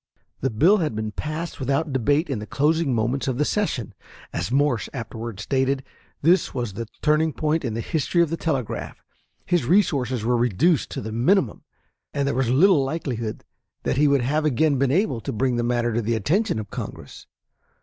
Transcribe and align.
The 0.39 0.49
bill 0.49 0.77
had 0.77 0.95
been 0.95 1.11
passed 1.11 1.59
without 1.59 1.93
debate 1.93 2.27
in 2.27 2.39
the 2.39 2.47
closing 2.47 2.95
moments 2.95 3.27
of 3.27 3.37
the 3.37 3.45
session. 3.45 3.93
As 4.33 4.51
Morse 4.51 4.89
afterward 4.95 5.39
stated, 5.39 5.83
this 6.23 6.55
was 6.55 6.73
the 6.73 6.87
turning 7.03 7.31
point 7.33 7.63
in 7.63 7.75
the 7.75 7.81
history 7.81 8.23
of 8.23 8.31
the 8.31 8.35
telegraph. 8.35 9.03
His 9.45 9.67
resources 9.67 10.25
were 10.25 10.35
reduced 10.35 10.89
to 10.89 11.01
the 11.01 11.11
minimum, 11.11 11.65
and 12.15 12.27
there 12.27 12.33
was 12.33 12.49
little 12.49 12.83
likelihood 12.83 13.43
that 13.83 13.97
he 13.97 14.07
would 14.07 14.21
have 14.21 14.43
again 14.43 14.79
been 14.79 14.89
able 14.89 15.21
to 15.21 15.31
bring 15.31 15.57
the 15.57 15.63
matter 15.63 15.93
to 15.93 16.01
the 16.01 16.15
attention 16.15 16.57
of 16.57 16.71
Congress. 16.71 17.27